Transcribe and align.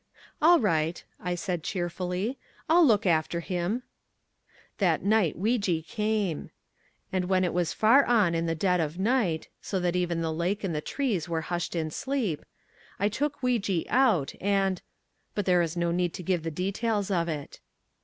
"All 0.41 0.59
right," 0.59 1.03
I 1.19 1.35
said 1.35 1.61
cheerfully, 1.61 2.39
"I'll 2.67 2.83
look 2.83 3.05
after 3.05 3.39
him." 3.39 3.83
That 4.79 5.03
night 5.03 5.37
Weejee 5.37 5.85
came. 5.87 6.49
And 7.13 7.25
when 7.25 7.43
it 7.43 7.53
was 7.53 7.71
far 7.71 8.03
on 8.05 8.33
in 8.33 8.47
the 8.47 8.55
dead 8.55 8.79
of 8.79 8.97
night 8.97 9.47
so 9.61 9.79
that 9.79 9.95
even 9.95 10.21
the 10.21 10.33
lake 10.33 10.63
and 10.63 10.73
the 10.73 10.81
trees 10.81 11.29
were 11.29 11.41
hushed 11.41 11.75
in 11.75 11.91
sleep, 11.91 12.43
I 12.97 13.09
took 13.09 13.41
Weejee 13.43 13.85
out 13.89 14.33
and 14.41 14.81
but 15.35 15.45
there 15.45 15.61
is 15.61 15.77
no 15.77 15.91
need 15.91 16.15
to 16.15 16.23
give 16.23 16.41
the 16.41 16.49
details 16.49 17.11
of 17.11 17.29
it. 17.29 17.59